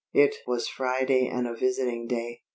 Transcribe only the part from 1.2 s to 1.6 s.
and a